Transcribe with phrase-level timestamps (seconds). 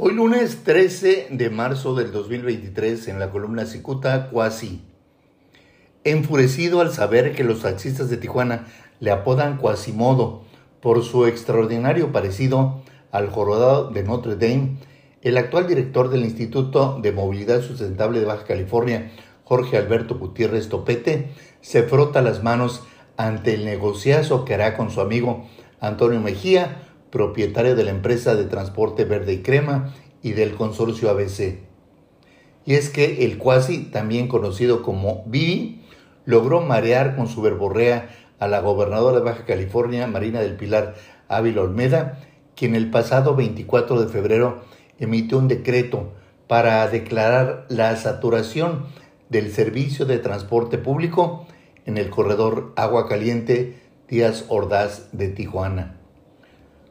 [0.00, 4.80] Hoy lunes 13 de marzo del 2023 en la columna Cicuta Cuasi.
[6.04, 8.68] Enfurecido al saber que los taxistas de Tijuana
[9.00, 10.44] le apodan Quasimodo
[10.80, 12.80] por su extraordinario parecido
[13.10, 14.76] al jorobado de Notre Dame,
[15.22, 19.10] el actual director del Instituto de Movilidad Sustentable de Baja California,
[19.42, 22.84] Jorge Alberto Gutiérrez Topete, se frota las manos
[23.16, 25.48] ante el negociazo que hará con su amigo
[25.80, 31.58] Antonio Mejía propietario de la empresa de transporte Verde y Crema y del consorcio ABC.
[32.64, 35.82] Y es que el cuasi, también conocido como Vivi,
[36.24, 40.94] logró marear con su verborrea a la gobernadora de Baja California, Marina del Pilar
[41.28, 42.20] Ávila Olmeda,
[42.54, 44.62] quien el pasado 24 de febrero
[44.98, 46.12] emitió un decreto
[46.46, 48.86] para declarar la saturación
[49.28, 51.46] del servicio de transporte público
[51.86, 55.97] en el corredor Agua Caliente Díaz Ordaz de Tijuana.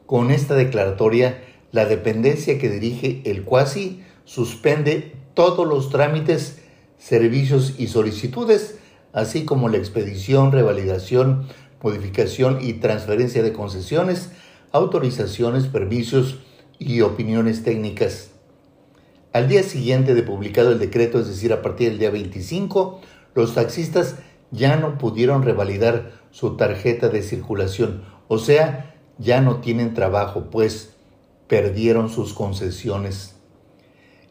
[0.08, 6.60] Con esta declaratoria, la dependencia que dirige el cuasi suspende todos los trámites,
[6.96, 8.78] servicios y solicitudes,
[9.12, 11.46] así como la expedición, revalidación,
[11.82, 14.30] modificación y transferencia de concesiones,
[14.72, 16.38] autorizaciones, permisos
[16.78, 18.30] y opiniones técnicas.
[19.34, 23.02] Al día siguiente de publicado el decreto, es decir, a partir del día 25,
[23.34, 24.16] los taxistas
[24.52, 30.94] ya no pudieron revalidar su tarjeta de circulación, o sea, ya no tienen trabajo, pues
[31.48, 33.34] perdieron sus concesiones.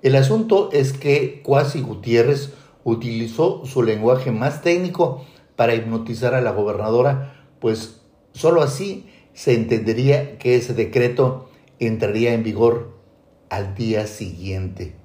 [0.01, 6.51] El asunto es que Cuasi Gutiérrez utilizó su lenguaje más técnico para hipnotizar a la
[6.51, 8.01] gobernadora, pues
[8.33, 12.97] sólo así se entendería que ese decreto entraría en vigor
[13.49, 14.95] al día siguiente.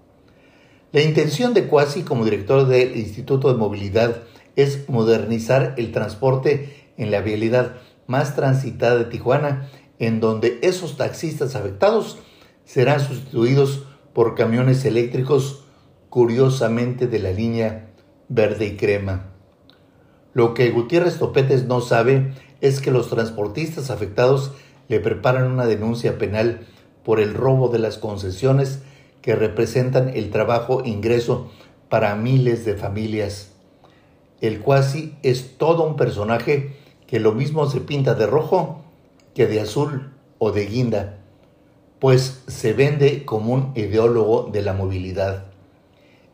[0.92, 4.22] La intención de Cuasi como director del Instituto de Movilidad
[4.56, 11.54] es modernizar el transporte en la vialidad más transitada de Tijuana, en donde esos taxistas
[11.54, 12.18] afectados
[12.64, 15.64] serán sustituidos por camiones eléctricos,
[16.08, 17.90] curiosamente de la línea
[18.28, 19.32] verde y crema.
[20.34, 24.52] Lo que Gutiérrez Topetes no sabe es que los transportistas afectados
[24.88, 26.66] le preparan una denuncia penal
[27.04, 28.82] por el robo de las concesiones
[29.20, 31.50] que representan el trabajo ingreso
[31.88, 33.52] para miles de familias.
[34.40, 36.76] El cuasi es todo un personaje
[37.12, 38.80] que lo mismo se pinta de rojo
[39.34, 41.18] que de azul o de guinda,
[41.98, 45.44] pues se vende como un ideólogo de la movilidad.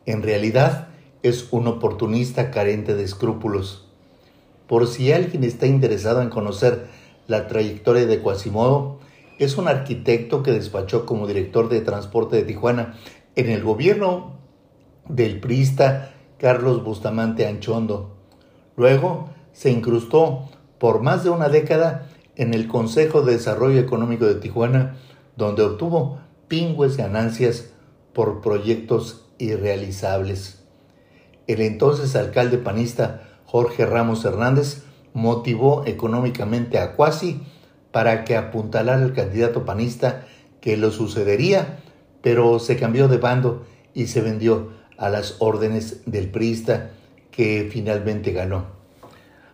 [0.06, 0.86] En realidad
[1.24, 3.88] es un oportunista carente de escrúpulos.
[4.68, 6.86] Por si alguien está interesado en conocer
[7.26, 9.00] la trayectoria de Quasimodo,
[9.40, 12.94] es un arquitecto que despachó como director de transporte de Tijuana
[13.34, 14.38] en el gobierno
[15.08, 18.14] del priista Carlos Bustamante Anchondo.
[18.76, 20.44] Luego se incrustó
[20.78, 22.06] por más de una década
[22.36, 24.96] en el Consejo de Desarrollo Económico de Tijuana,
[25.36, 27.70] donde obtuvo pingües ganancias
[28.12, 30.64] por proyectos irrealizables.
[31.46, 34.84] El entonces alcalde panista Jorge Ramos Hernández
[35.14, 37.42] motivó económicamente a Cuasi
[37.90, 40.26] para que apuntalara al candidato panista
[40.60, 41.80] que lo sucedería,
[42.22, 43.64] pero se cambió de bando
[43.94, 46.90] y se vendió a las órdenes del priista
[47.30, 48.77] que finalmente ganó.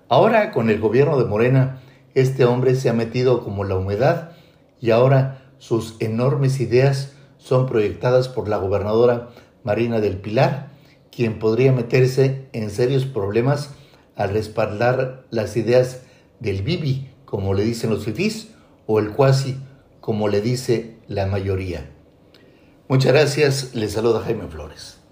[0.08, 1.80] Ahora con el gobierno de Morena,
[2.14, 4.32] este hombre se ha metido como la humedad
[4.80, 9.30] y ahora sus enormes ideas son proyectadas por la gobernadora
[9.62, 10.70] Marina del Pilar,
[11.10, 13.70] quien podría meterse en serios problemas
[14.14, 16.02] al respaldar las ideas
[16.38, 18.50] del Bibi, como le dicen los fifís,
[18.86, 19.56] o el cuasi,
[20.00, 21.90] como le dice la mayoría.
[22.88, 25.03] Muchas gracias, les saluda Jaime Flores.